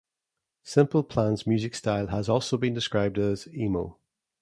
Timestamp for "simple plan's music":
0.63-1.75